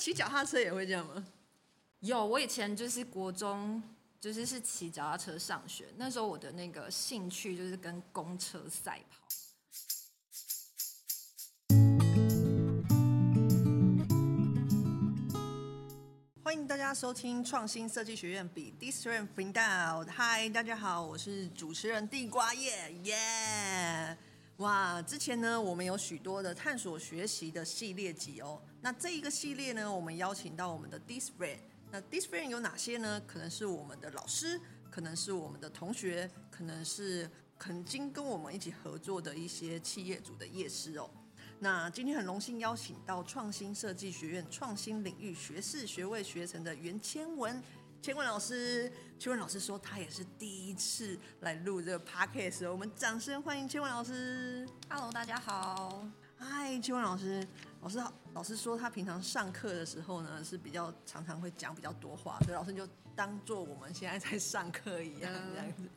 [0.00, 1.22] 骑脚踏车也会这样吗？
[2.00, 3.82] 有，我以前就是国中，
[4.18, 5.88] 就是是骑脚踏车上学。
[5.98, 9.18] 那时候我的那个兴趣就是跟公车赛跑。
[16.42, 18.74] 欢迎大家收听创新设计学院比
[19.36, 20.02] 频道。
[20.08, 24.16] 嗨，大家好，我是主持人地瓜叶耶。
[24.16, 24.16] Yeah!
[24.62, 28.62] 哇，之前呢，我们有许多的探索学习的系列集哦。
[28.82, 31.58] 那这一个系列呢，我们邀请到我们的 Design。
[31.90, 33.20] 那 Design 有哪些呢？
[33.26, 34.58] 可能是我们的老师，
[34.90, 41.10] 可能是我们的同学，可能是曾经跟我们一起合作的一些企业主的业师哦。
[41.58, 47.62] 那今天很荣幸邀请到创新设计学院创新领域学士学位学成的袁千文，
[48.00, 48.90] 千文老师。
[49.18, 54.66] 千文老师说他也是第一次来录这个 podcast，我们掌声欢迎千文老师。
[54.88, 56.02] Hello，大家好。
[56.38, 57.46] 嗨，千文老师。
[57.80, 65.88] 老师好，老师说他平常上课的时候呢是比较常常会讲比较多话，所以老师就当做我们现在在上课一样这样子。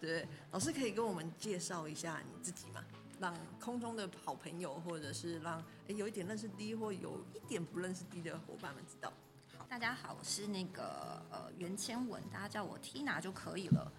[0.00, 2.84] 对，老师可以跟我们介绍一下你自己吗？
[3.20, 9.12] 让空中的好朋友，或者是让诶有一点认识 D 或有一点不认识 D 的伙伴们知道。
[9.56, 13.92] 好，大家好，我是那个呃袁千文，大家叫我 Tina 就可以了。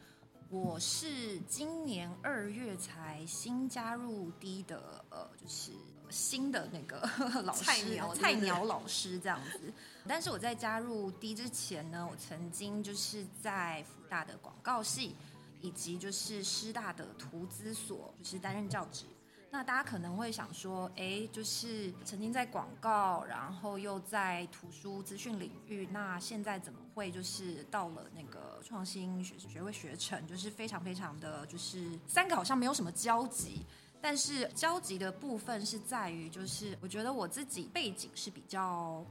[0.49, 5.71] 我是今年二月才新加入 D 的呃，就是
[6.09, 7.07] 新的那个
[7.43, 9.73] 老师，菜鸟菜鸟老师这样子。
[10.07, 15.15] 但是我在加入 D 之前呢，我曾经就是在福大的广告系。
[15.61, 19.03] 以及就是师大的图资所，就是担任教职。
[19.51, 33.61] 那大家可能会想说，哎，就是曾经在广告，然后又在图书资讯领域，那现在怎么会就是到了那个创新学学位学程，就是非常非常的就是三个好像没有什么交集，
[34.01, 39.05] 但是交集的部分是在于，就是我觉得我自己背景是比较。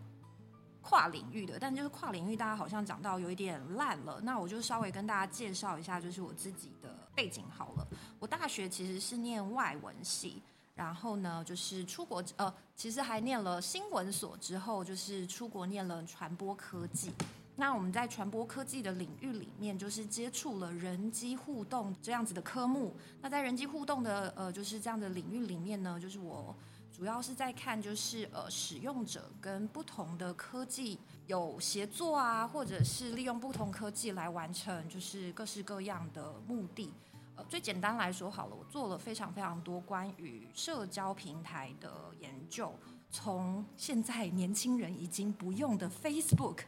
[0.80, 4.20] 跨领域的，但就是跨领域，大家好像讲到有一点烂了。
[4.22, 7.86] 那我就稍微跟大家介绍一下，就是我自己的背景好了。
[8.18, 10.40] 我大学其实是念外文系，
[10.74, 17.12] 然后呢，就是出国呃，其实还念了新闻所，之后就是出国念了传播科技。
[17.60, 22.94] 那我们在传播科技的领域里面，就是接触了人机互动这样子的科目。
[23.20, 26.54] 那在人机互动的呃，就是这样的领域里面呢，就是我。
[26.92, 36.92] 主要是在看，就是呃，使用者跟不同的科技有协作啊，或者是利用不同科技来完成，就是各式各样的目的。
[37.36, 42.72] 呃，最简单来说好了，我做了非常非常多关于社交平台的研究，
[43.10, 46.62] 从现在年轻人已经不用的 Facebook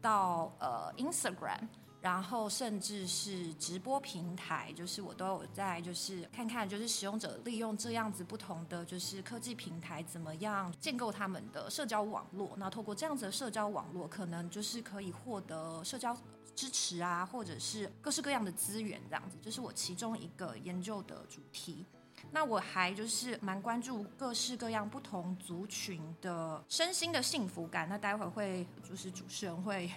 [0.00, 1.68] 到呃 Instagram。
[2.00, 12.54] 然后甚至是直播平台，就是我都有在，就是看看，就是使用者利用这样子不同的就是科技平台，怎么样建构他们的社交网络。
[12.56, 16.16] 那透过这样子的社交网络，可能就是可以获得社交
[16.54, 21.84] 支持啊，或者是各式各样的资源，这样子，这是我其中一个研究的主题。
[22.30, 27.88] 那我还就是蛮关注各式各样不同族群的身心的幸福感。
[27.88, 29.90] 那待会会就是主持人会。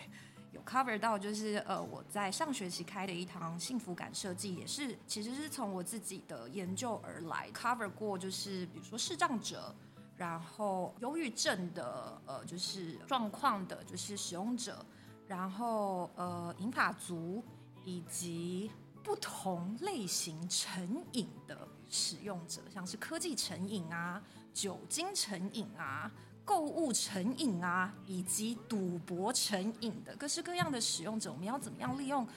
[0.54, 9.74] 有 cover 到，就是呃，我在上学期开的一堂幸福感设计，也是其实是从我自己的研究而来 cover 过，就是比如说视障者，
[10.18, 14.86] 然后忧郁症的呃，就是状况的，就是使用者，
[15.26, 17.42] 然后呃，银发族
[17.86, 18.70] 以及
[19.02, 24.20] 不同类型成瘾的使用者，像是科技成瘾啊，
[24.52, 26.12] 酒精成瘾啊。
[26.44, 32.28] 购物成瘾啊，以及赌博成瘾的各式各样的使用者，我们要怎么样利用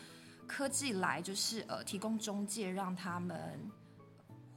[0.47, 3.59] 科技来，就是呃提供中介，让他们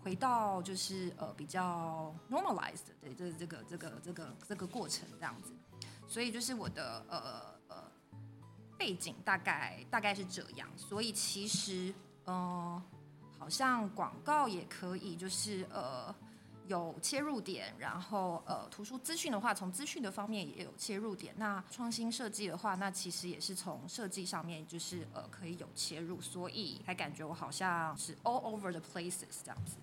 [0.03, 5.53] 回到就是呃比较 normalized 的这这个这个这个这个过程这样子。
[6.07, 7.91] 所以就是我的呃呃
[8.77, 10.69] 背景大概大概是这样。
[10.75, 11.93] 所以其实
[12.25, 12.79] 嗯、
[13.47, 16.13] 好像广告也可以，就是呃。
[16.67, 21.33] 有切入点，然后呃，图书资讯的话，从资讯的方面也有切入点。
[21.37, 29.77] 那创新设计的话，那其实也是从设计上面，就是呃，可以有切入，所以才感觉我好像是 all over the places 这样子。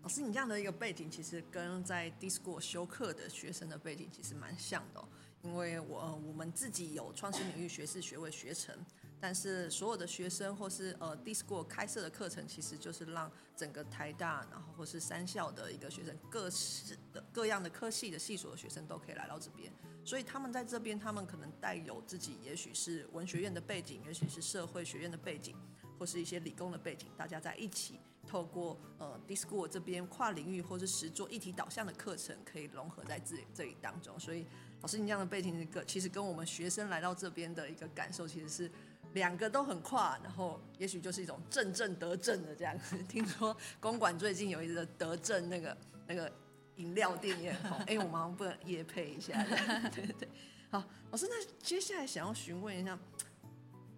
[0.00, 5.08] 老师，你这样的一个背景，其实跟在 Discord 修课的学生的背景其实蛮像的哦。
[5.42, 8.72] 因为我我们自己有创新领域学士学位学程。
[9.20, 19.72] 但是所有的学生或是呃 DISCO 开设的课程，其实就是让整个台大，然后或是三校的一个学生，各式的各样的科系的系所的学生都可以来到这边。
[20.04, 25.54] 所以他们在这边，他们可能带有自己，也许是文学院的背景，也许是社会学院的背景，
[25.98, 34.18] 或是一些理工的背景，大家在一起透过呃 DISCO 这边跨领域或是实作议题导向的课程，可以融合在这这里当中。
[34.18, 34.46] 所以
[34.80, 38.70] 老师你这样的背景，个其实跟我们学生来到这边的一个感受，其实是
[39.18, 42.96] 两个都很跨，然后也许就是一种正正得正的这样子。
[43.08, 45.76] 听说公馆最近有一个得正那个
[46.06, 46.32] 那个
[46.76, 49.44] 饮料店也很好， 哎，我们好像不能夜配一下，
[49.92, 50.28] 对对对。
[50.70, 52.98] 好，老师，那接下来想要询问一下，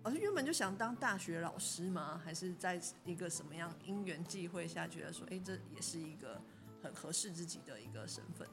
[0.03, 2.21] 老师原本就想当大学老师吗？
[2.25, 6.41] 还是在一个什么样因缘际会下觉得说，哎，这也是一个
[6.83, 8.49] 很合适自己的一个身份？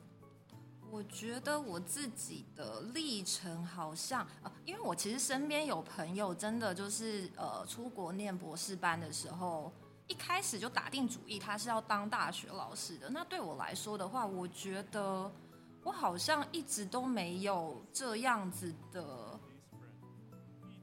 [0.89, 9.71] 我觉得我自己的历程好像，呃，因为我其实身边有朋友真的就是呃出国念博士班的时候，
[10.07, 13.09] 一开始就打定主意他是要当大学老师的。
[13.09, 15.31] 那对我来说的话，我觉得
[15.83, 19.39] 我好像一直都没有这样子的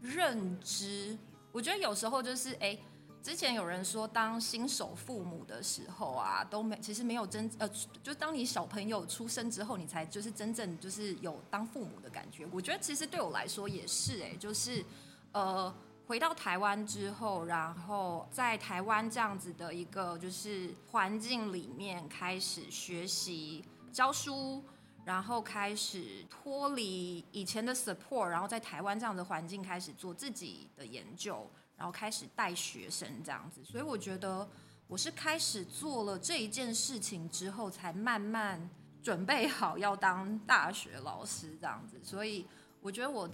[0.00, 1.16] 认知。
[1.50, 2.60] 我觉得有时候就是哎。
[2.60, 2.80] 诶
[3.24, 7.66] 之前有人说，当新手父母的时候啊，都没其实没有真呃，
[8.02, 12.46] 就当你小朋友出生之后，你才就是真正就是有当父母的感觉。
[12.52, 14.84] 我觉得其实对我来说也是哎、就是
[15.32, 15.74] 呃
[16.06, 24.62] 回到台湾之后，然后在台湾这样子的一个就是环境里面开始学习教书，
[25.06, 31.50] 然后开始脱离以前的 support，然后在台湾这样的环境开始做自己的研究。
[31.76, 34.48] 然后开始带学生这样子，所以我觉得
[34.86, 38.70] 我是开始做了这一件事情之后，才慢慢
[39.02, 41.98] 准备好要当大学老师这样子。
[42.02, 42.46] 所以
[42.80, 43.28] 我觉得我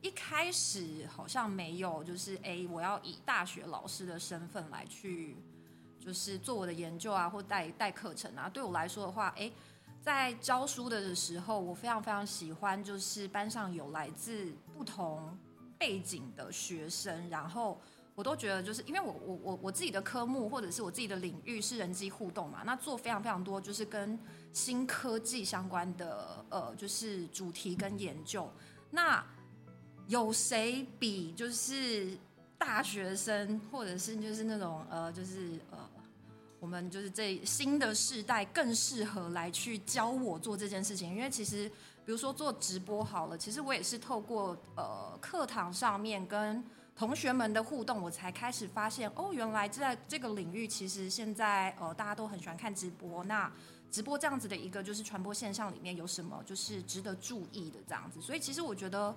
[0.00, 5.36] 一开始好像没有，就是哎，我要以大学老师的身份来去，
[6.00, 8.48] 就是做我的研究啊，或带带课程啊。
[8.48, 9.52] 对我来说的话，哎，
[10.00, 15.38] 在教书的时候，我非常非常喜欢，就是班上有来自不同。
[15.82, 17.76] 背景的学生，然后
[18.14, 24.16] 我都觉得，就是因为我我我我自己的科目或者是我自己的领域是人机互动嘛，那做非常非常多就是跟
[24.52, 28.48] 新科技相关的呃，就是主题跟研究。
[28.92, 29.26] 那
[30.06, 32.16] 有谁比就是
[32.56, 35.90] 大学生或者是就是那种呃，就是呃，
[36.60, 41.12] 我们就是这新的世代更适合来去教我做这件事情？
[41.12, 41.68] 因为其实。
[42.04, 46.62] 比如说做直播好了，其实我也是透过呃课堂上面跟
[46.96, 53.22] 同学们的互动，我才开始发现哦，原来在这个领域，其实现在呃大家都很喜欢看直播。
[53.24, 53.50] 那
[53.90, 58.20] 直播这样子的一个就是传播现象里面有什么就是值得注意的这样子？
[58.20, 59.14] 所以其实我觉得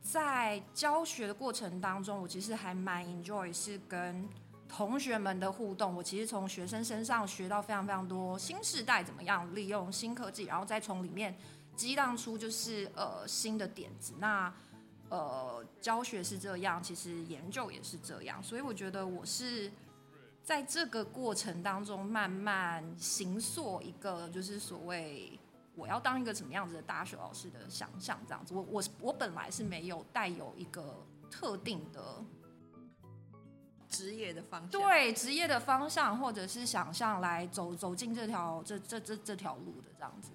[0.00, 4.26] 在教学的过程当中，我其实还蛮 enjoy 是跟
[4.68, 5.94] 同学们的互动。
[5.96, 11.36] 我其实从学生身上学到非常非常多新世代怎么样利用新科技，然后再从里面。
[11.78, 14.52] 激荡出就是呃新的点子，那
[15.10, 19.70] 呃教学是这样，其实研究也是这样，所以我觉得我是
[20.42, 25.38] 在这个过程当中慢慢形塑一个就是所谓
[25.76, 28.52] 我要当一个什么样子的大学老师的想象这样子。
[28.52, 32.24] 我我我本来是没有带有一个特定的
[33.88, 40.32] 职业的方向，对职业的方向或者是想象来走走进这条这这这这条路的这样子。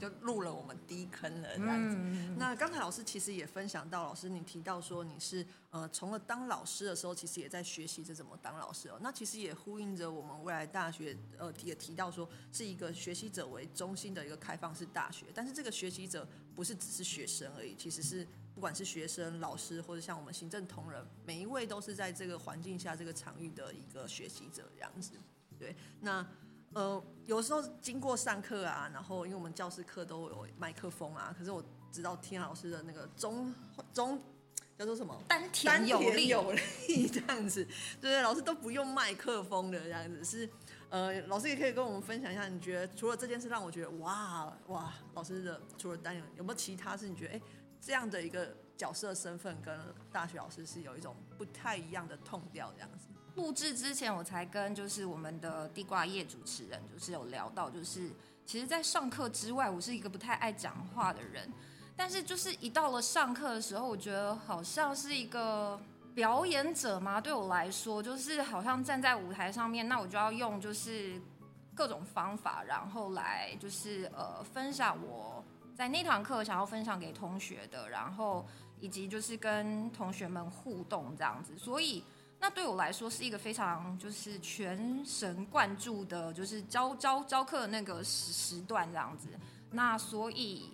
[0.00, 1.96] 就入了我们第一坑了这样子。
[2.36, 8.98] 那刚才老师其实也分享到，老师你提到说你是呃，从了当老师的时候，其实也在学习着怎么当老师哦。
[9.00, 15.26] 那其实也呼应着我们未来大学呃也提到说，是一个学习者为中心的一个开放式大学。
[15.34, 25.12] 但是这个学习者不是只是学生而已，其实是不管是学生、老师或者像我们行政同仁，每一位都是在这个环境下这个场域的一个学习者这样子。
[25.58, 26.26] 对，那。
[26.76, 33.50] 呃，有时候经过上课啊，然后因为我们教室课都有麦克风啊，可是我知道听老师的那个中
[33.94, 34.20] 中
[34.76, 37.64] 叫做什么丹田有力有力这样子，
[37.98, 40.50] 对对，老师都不用麦克风的这样子，是
[40.90, 47.08] 呃，老师也可以跟我们分享一下，你觉得除了这件事让我觉得哇哇，老师的除了丹田有没有其他事？
[47.08, 47.40] 你觉得哎，
[47.80, 49.80] 这样的一个角色身份跟
[50.12, 53.06] 大学老师是有一种不太一样的痛调这样子？
[53.36, 58.10] 录制之前，我才跟就是我们的地瓜叶主持人，就是有聊到，就是
[58.46, 61.52] 其实，在上课之外，我是一个不太爱讲话的人，
[61.94, 65.78] 但是就是一到了上课的时候，我觉得好像是一个
[66.14, 71.20] 表演者嘛，对我来说，就是好像站在舞台上面，那我就要用就是
[71.74, 78.46] 各种方法，然后来就是呃分享我在那堂课想要分享给同学的，然后
[78.80, 82.02] 以及就是跟同学们互动这样子，所以。
[82.38, 89.28] 那对我来说是一个非常就是全神贯注的，就是教教教课的那个时时段这样子。
[89.70, 90.72] 那所以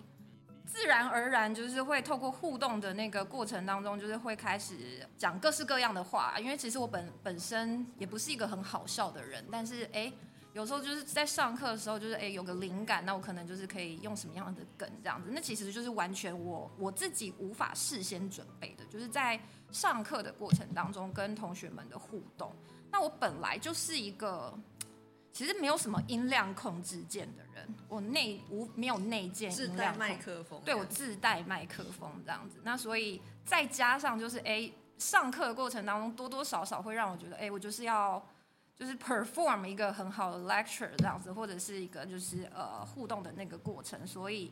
[0.65, 6.39] 自然而然就是会透过互动的那个过程当中，就是会开始讲各式各样的话。
[6.39, 10.11] 因为其实我本本身也不是一个很好笑的人，但是哎，
[10.53, 15.29] 有时候就是在上课的时候，就是哎有个灵感，那我可能就是可以用什么样的梗这样子。
[15.31, 19.39] 那其实就是完全我我自己无法事先准备的，就是在
[19.71, 22.53] 上课的过程当中跟同学们的互动。
[22.91, 24.55] 那我本来就是一个
[25.31, 32.59] 其实没有什么音量控制键的人，我内无没有内建音量麦克风，对我自带麦克风这样子。
[32.63, 38.23] 那所以再加上就是哎上课的过程当中多多少少会让我觉得哎我就是要。
[38.75, 44.51] 就是 perform 一个很好的 lecture 这样子，或者是一个就是呃互动的那个过程，所以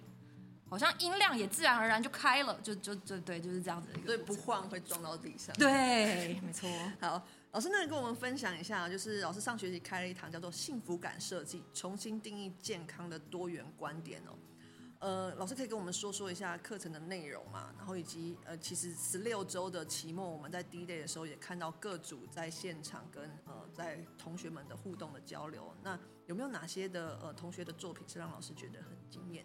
[0.70, 4.08] 好像音量也自然而然就开了，就就就对，就是这样子的一个。
[4.08, 5.54] 对，不晃会撞到地上。
[5.56, 6.70] 对，没错。
[7.00, 14.38] 好，老师，那你跟我们分享一下，就是老师上学期开了一堂叫做“幸福感设计：重新定义健康的多元观点”哦。
[15.02, 17.74] 呃，老师可以跟我们说说一下课程的内容嘛？
[17.76, 25.76] 然后以及呃，其实十六周的期末，我们在 D Day 的时候也看到各组在现场跟呃在同学们的互动的交流。
[25.82, 29.44] 那有没有哪些的呃同学的作品是让老师觉得很惊艳？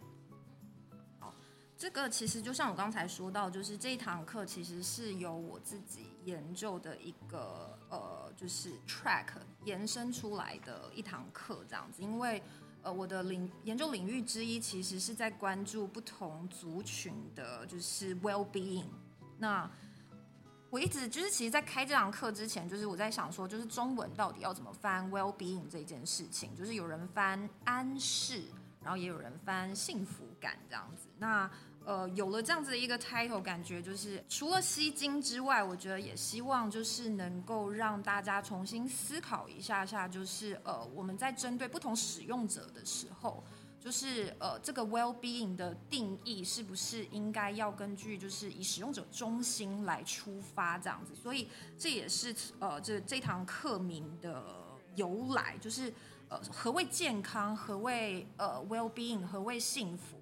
[1.18, 1.34] 好，
[1.74, 9.28] 这个其实就像我刚才说到，就是这一堂课其实是由我自己研究的一个呃，就是 track
[9.64, 12.42] 延伸出来的一堂课这样子，因为。
[12.86, 18.86] 呃，我的领研究领域之一，其实是在关注不同族群的，就是 well being。
[19.38, 19.68] 那
[20.70, 28.44] 我一直就是，其实，在开这堂课之前，就是我在想说，就是中文到底要怎么翻 well being 这件事情，就是有人翻安适，
[28.80, 31.08] 然后也有人翻幸福感这样子。
[31.18, 31.50] 那
[31.86, 43.40] 呃，有了这样子的一个 title，感觉就是除了吸睛之外，我觉得也希望就是能够让大家重新思考一下下，就是呃，我们在针对不同使用者的时候，
[43.78, 51.14] 就是呃，这个 well-being 的定义是不是应该要根据就是以使用者中心来出发这样子？
[51.14, 54.44] 所以这也是呃这这堂课名的
[54.96, 55.94] 由来，就是
[56.28, 60.15] 呃何谓健康，何谓呃 well-being，何谓幸福？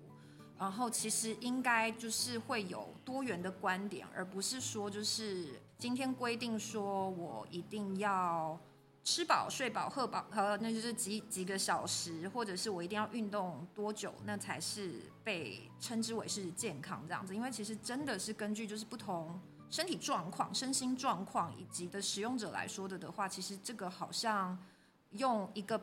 [0.58, 8.58] 然后其实应该就是会有多元的观点，而不是说就是今天规定说我一定要
[9.02, 17.34] 吃饱、睡饱、喝饱，和那就是几几个小时，或者是我一定要运动多久，那才是被称之为是健康这样子。
[17.34, 24.56] 因为其实真的是根据就是不同身体状况、身心状况以及的使用者来说的的话，其实这个好像
[25.11, 25.80] 用一个。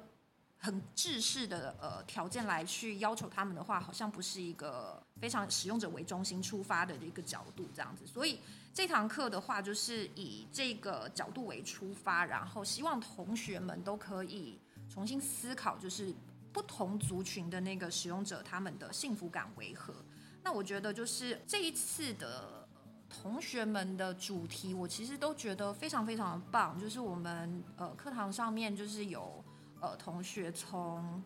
[0.63, 8.05] 很制式的呃条件来去要求他们的话，好像不是一个非常使用者为中心出发的一个角度这样子。
[8.05, 8.39] 所以
[8.71, 16.13] 这堂课的话，就是以这个角度为出发，然后希望同学们都可以重新思考，就是
[16.53, 19.95] 不同族群的那个使用者他们的幸福感为何。
[20.43, 22.67] 那我觉得就是这一次的
[23.09, 26.79] 同学们的主题，我其实都觉得非常非常的棒。
[26.79, 29.43] 就是我们呃课堂上面就是有。
[29.81, 31.21] 呃，同学从，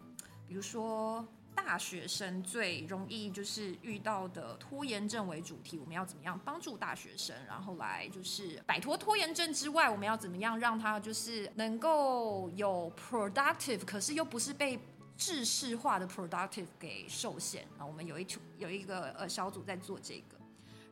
[0.47, 14.79] 比如说大学生最容易就是遇到的拖延症为主题，我们要怎么样帮助大学生，然后来就是摆脱拖延症之外，我们要怎么样让他就是能够有 productive，可是又不是被
[15.17, 17.85] 制式化的 productive 给受限啊。
[17.85, 20.37] 我们有一组有一个呃小组在做这个。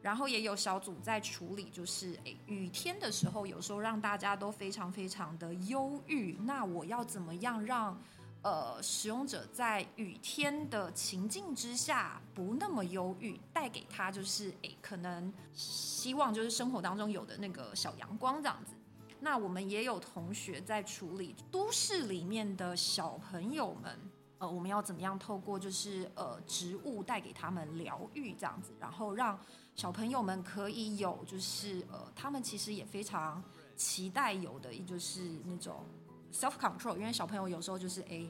[0.03, 6.38] 然后也有小组在处理，就是诶雨天的时候，有时候让大家都非常非常的忧郁。
[6.41, 7.98] 那我要怎么样让
[8.41, 18.75] 呃使用者在雨天的情境之下不那么忧郁，带给他就是诶可能希望就是生活当中有的那个小阳光这样子。
[19.22, 23.98] 那我们也有同学在处理都市里面的小朋友们，
[24.39, 29.39] 呃我们要怎么样透过就是呃植物带给他们疗愈这样子，然后让。
[29.75, 33.43] 小朋友们可以有，就是呃，他们其实也非常
[33.75, 35.83] 期待有的，也就是那种
[36.31, 38.29] self control，因为小朋友有时候就是诶，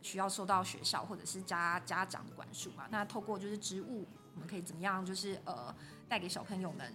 [0.00, 2.86] 需要受到学校或者是家家长的管束嘛。
[2.90, 5.74] 那透过就是植物，我们可以怎么样，就是呃，
[6.08, 6.94] 带给小朋友们，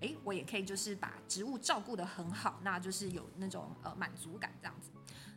[0.00, 4.90] 诶，我也可以就是把植物照顾得很好，那就是有那种呃满足感这样子。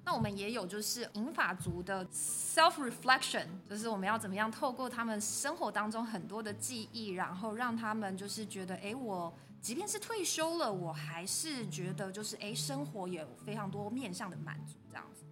[0.06, 15.24] 那我们也有就是银发族的 self reflection，就是我们要怎么样透过他们生活当中很多的记忆，然后让他们就是觉得，哎，我即便是退休了，我还是觉得就是，哎，生活有非常多面向的满足这样子。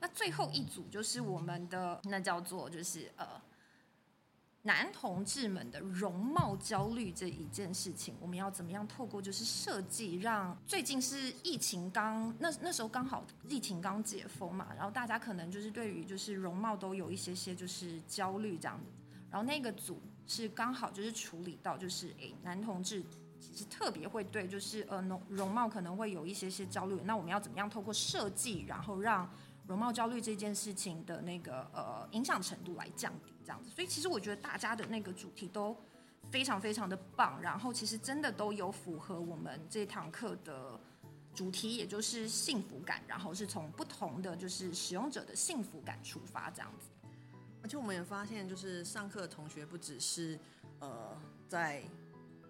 [0.00, 3.26] 那最后一组就是我们的那叫做就是呃。
[4.68, 18.90] 男同志们的容貌焦虑这一件事情，我们要怎么样透过就是设计，让最近是疫情刚那那时候刚好疫情刚解封嘛，然后大家可能就是对于就是容貌都有一些些就是焦虑这样子，
[19.30, 23.02] 然后那个组是刚好就是处理到就是诶男同志
[23.40, 29.26] 其实特别会对就是呃容容貌可能会有一些些焦虑，那我们要怎么样透过设计，然后让
[29.68, 33.70] 容貌焦虑这件事情的那个呃影响程度来降低，这样子。
[33.70, 35.76] 所以其实我觉得大家的那个主题都
[36.30, 40.80] 非常非常的棒，然后其实真的都有符合我们这堂课的
[41.34, 46.88] 主题，也就是幸福感，然后是从不同的就是使用者的幸福感出发，这样子。
[47.62, 50.38] 而且我们也发现，就是上课的同学不只是
[50.78, 51.14] 呃
[51.46, 51.82] 在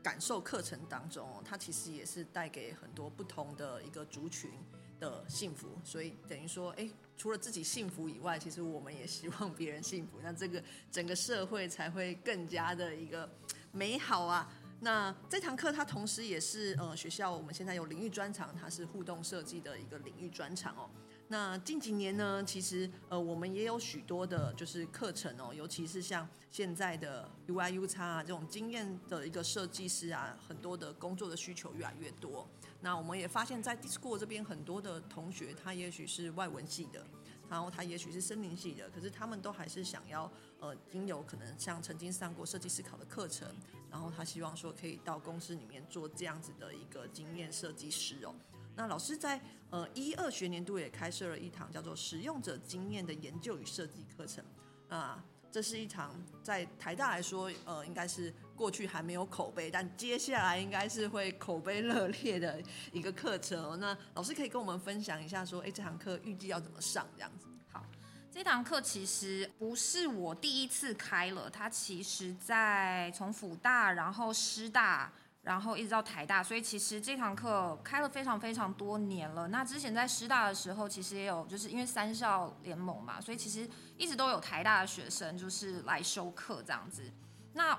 [0.02, 4.50] 感受课程当中，他其实也是带给很多不同的一个族群
[4.98, 5.68] 的幸福。
[5.84, 13.28] 所以等于说，哎，除了自己幸福以外，其实我们也希望别人幸福，那这个整个社会才会更加的一个
[13.72, 14.52] 美好啊。
[14.80, 20.88] 那这堂课它同时也是呃学校我们现在有领域专长，它是互动设计的一个领域专长哦。
[21.30, 32.48] 那近几年呢，其实呃，我们也有许多的，就是课程哦，尤其是像现在的 UIU 叉啊这种经验的一个设计师啊，很多的工作的需求越来越多。
[32.80, 37.04] 那我们也发现，在 D-School 这边很多的同学，他也许是外文系的，
[37.50, 40.30] 然后他也许是森林系的，可是他们都还是想要
[40.60, 43.48] 呃，经由可能像曾经上过设计思考的课程，
[43.90, 48.32] 然后他希望说可以到公司里面做这样子的一个经验设计师哦。
[48.76, 54.44] 那老师在呃一二学年度也开设了一堂叫做使用者经验的研究与设计课程
[54.88, 62.60] 啊，这是一堂在台大来说呃应该是过去还没有口碑，但接下来应该是会口碑热烈的
[62.90, 63.78] 一个课程。
[63.78, 67.46] 那老师可以跟我们分享一下说，哎，这堂课预计要怎么上这样子？
[67.72, 67.84] 好，
[68.32, 75.12] 这堂课其实不是我第一次开了，它其实在从辅大然后师大。
[75.40, 79.48] 然后一直到台大，所以其实这堂课开了非常非常多年了。
[79.48, 87.10] 那之前在师大的时候，其实也有，就是因为三校联盟嘛，所以其实一直都有台大的学生就是来修课这样子。
[87.54, 87.78] 那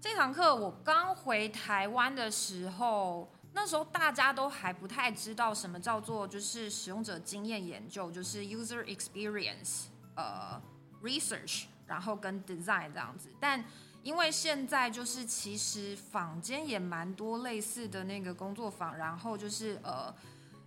[0.00, 10.60] 这堂课我刚回台湾的时候，那时候大家都还不太知道什么叫做就是使用者经验研究，就是 user experience 呃
[11.02, 13.64] research，然后跟 design 这样子，但
[14.04, 20.14] 因为现在就是其实坊间也蛮多类似的那个工作坊，然后就是呃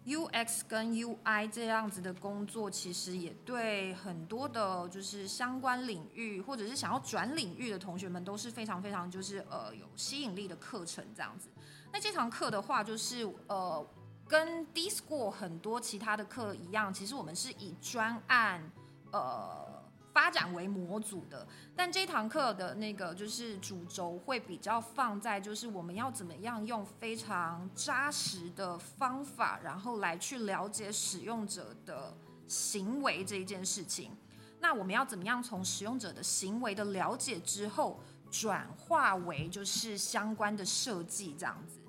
[0.06, 11.50] ，UX 跟 UI 这样子的工作，其实也对很多的就是相关领域或者是想要转领域的同学们都是非常非常就是呃有吸引力的课程这样子。
[11.92, 13.86] 那这堂课的话，就是呃
[14.28, 18.72] 跟 D-School 很多其他的课一样，其实我们是以专案
[19.12, 19.71] 呃。
[20.14, 32.14] 发展为模组的，但这堂课的那个就是主轴会比较放在就是我们要怎么样用非常扎实的方法，然后来去了解使用者的
[32.46, 34.12] 行为这一件事情。
[34.60, 41.80] 那我们要怎么样从使用者的行为的了解之后，转化为就是相关的设计这样子。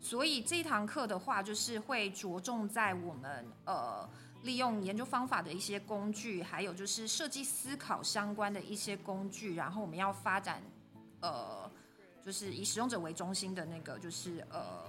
[0.00, 4.08] 所以这堂课的话，就是会着重在我们呃。
[4.42, 10.62] 利用研究方法的一些工具，还有就是设计思考相关的一些工具，然后我们要发展，
[11.20, 11.70] 呃，
[12.22, 14.84] 就是以使用者为中心的那个，就是呃，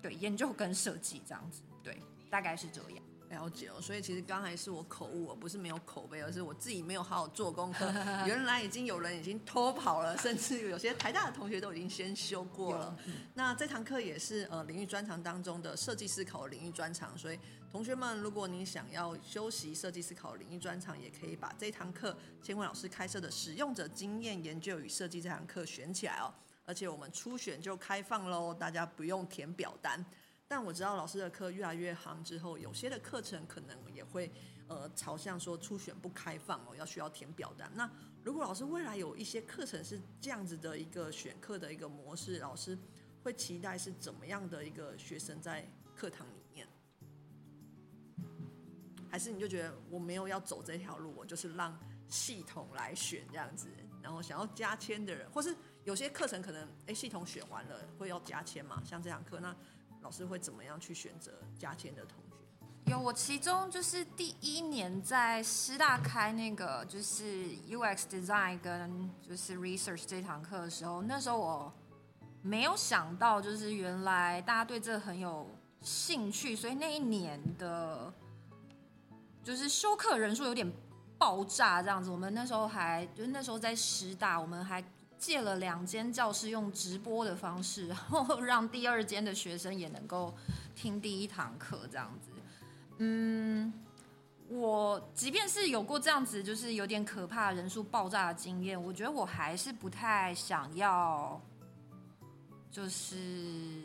[0.00, 3.02] 对，研究跟设计这样子，对，大概是这样。
[3.28, 7.84] 了解哦，所以其实刚才是我口误，不是没有口碑，而是我自己没有好好做功课。
[8.26, 12.96] 原来已经有人已经偷跑了，甚至有些台大的同学都已经先修过了。
[13.34, 17.38] 那这堂课也是呃领域专长当中的设计思考领域专长，所以
[17.70, 26.32] 同学们，如果你想要修习设计思考领域专长，也可以把这堂课千惠老师开设的使用者经验研究与设计这堂课选起来哦。
[26.64, 30.04] 而且我们初选就开放喽，大家不用填表单。
[30.48, 34.30] 但我知道老师的课越来越行之后，有些的课程可能也会
[34.68, 37.68] 呃朝向说初选不开放哦，要需要填表单。
[37.74, 37.90] 那
[38.22, 42.78] 如果老师未来有一些课程是这样子的一个选课的一个模式，老师
[43.24, 46.68] 会期待是怎么样的一个学生在课堂里面？
[49.10, 51.76] 还是你就觉得我没有要走这条路，我就是让
[52.08, 53.68] 系统来选这样子，
[54.00, 58.80] 然后想要加签的人，或是有些课程可能诶系统选完了会要加签嘛？
[58.84, 59.52] 像这堂课那。
[60.06, 62.92] 老师会怎么样去选择加签的同学？
[62.92, 71.72] 有，我其中就是第一年在师大开那个就是 UX Design 跟就是 Research 这堂课的时候，那时候我
[72.40, 78.14] 没有想到，就是原来大家对这很有兴趣，所以那一年的，
[79.42, 80.72] 就是修课人数有点
[81.18, 82.10] 爆炸这样子。
[82.10, 84.80] 我们那时候还就是那时候在师大，我们还。
[85.18, 90.34] 借了两间教室，用直播的方式， 然后让第二间的学生也能够
[90.74, 92.30] 听第一堂课，这样子。
[92.98, 93.72] 嗯，
[94.48, 101.40] 我即便是有过这样子，就是有点可怕人数爆炸的经验，我觉得我还是不太想要，
[102.70, 103.82] 就是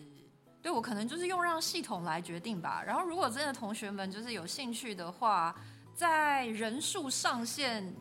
[0.62, 2.84] 对我可能就是用让系统来决定吧。
[2.86, 5.56] 然后，如果真的同学们就是有兴趣的话，
[5.94, 7.94] 在人数上限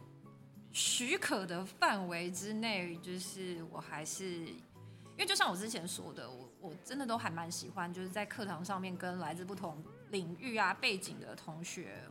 [0.72, 12.02] 许可的范围之内，就是我还是因为就像我之前说的，我我真的都还蛮喜欢，就是在课堂上面跟来自不同领域啊背景的同学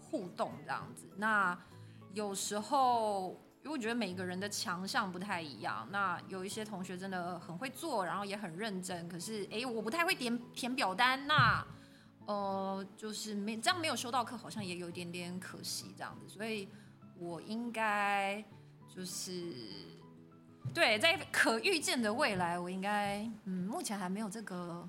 [0.00, 1.10] 互动这样子。
[1.16, 1.58] 那
[2.14, 3.30] 有时候，
[3.64, 11.66] 因为我觉得每个人的强项不太一样，那有一些同学真的很会做，然后也很认真，可是哎，我不太会填填表单，那
[12.26, 16.68] 呃，就是没这样没有收到课，好像也有一点点可惜这样子，所以。
[17.18, 18.44] 我应该
[18.94, 19.54] 就是
[20.74, 24.88] 对，在可预见的未来，我应该嗯，目前还没有这个，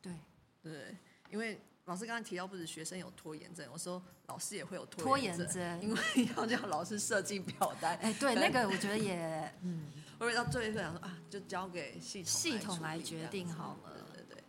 [0.00, 0.12] 对
[0.62, 0.96] 对，
[1.30, 6.00] 因为老师刚刚提到，不止学生有拖延症，我说老师也会有拖延症，因为
[6.36, 7.96] 要叫老师设计表单。
[7.98, 9.16] 哎，对，那个我觉得也
[9.62, 9.86] 嗯，
[10.18, 13.92] 我到最后想说啊，就交给系统系统来决定好了。
[14.12, 14.44] 对对对，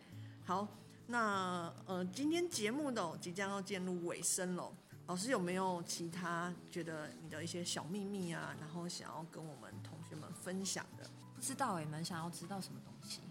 [0.45, 0.67] 好，
[1.07, 4.71] 那呃，今天节目呢即将要进入尾声了。
[5.07, 11.09] 老师有没有其他觉得你的一些小秘密啊，然后想要跟我们同学们分享的？
[11.33, 13.21] 不知道你们想要知道什么东西？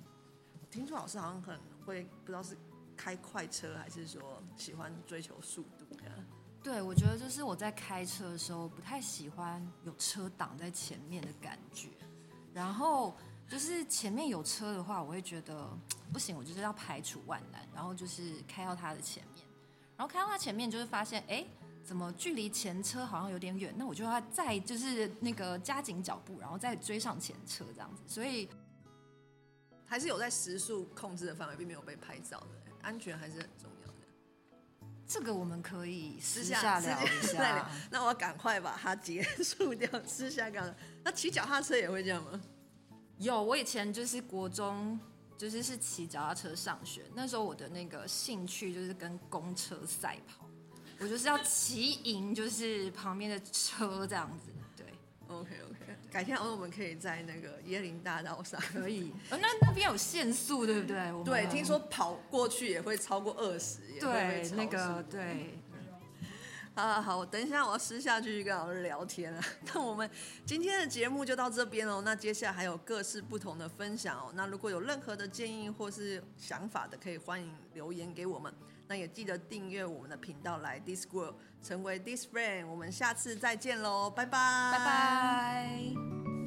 [0.55, 2.57] 我听说老师好像很会，不知道是
[2.97, 6.05] 开快车还是说喜欢追求速度的。
[6.63, 11.91] 对，我觉得就是我在开车的时候不太喜欢有车挡在前面的感觉，
[12.55, 13.15] 然后
[13.47, 15.69] 就是前面有车的话，我会觉得
[16.11, 19.45] 不行，我就是要排除万难，然后就是开到他的前面，
[19.95, 21.37] 然后开到他前面就是发现哎。
[21.37, 21.47] 诶
[21.87, 23.73] 怎么距离前车好像有点远？
[23.79, 28.03] 那我就要再就是那个加紧脚步，然后再追上前车这样子。
[28.09, 28.49] 所以
[29.87, 32.49] 还是有在时速控制的范围，并没有被拍照的。
[32.83, 33.95] 安全还是很重要的。
[35.07, 37.35] 这个我们可以私下聊一下。
[37.35, 39.89] 下那我赶快把它结束掉。
[40.05, 40.75] 私下讲。
[41.05, 42.41] 那骑脚踏车也会这样吗？
[43.19, 44.99] 有，我以前就是国中，
[45.39, 47.05] 就是是骑脚踏车上学。
[47.15, 50.46] 那时候我的那个兴趣就是跟公车赛跑。
[50.99, 54.87] 我就是要骑赢，就是旁边的车这样子，对。
[55.29, 59.13] OK OK，改天我们可以在那个椰林大道上，可以。
[59.31, 61.25] 那那边有限速，对不对？
[61.25, 65.59] 对，听说跑过去也会超过二十，对，那个对。
[66.75, 69.43] 好好，我等一下我要私下继续跟老师聊天了。
[69.73, 70.09] 那我们
[70.45, 72.03] 今天的节目就到这边喽。
[72.03, 74.31] 那接下来还有各式不同的分享哦。
[74.35, 78.53] 那如果有任何的建议或是想法的，可以欢迎留言给我们。
[78.89, 82.67] 那也记得订阅我们的频道来 Discord 成为 this Friend。
[82.67, 84.39] 我们下次再见喽，拜拜，
[84.73, 86.46] 拜拜。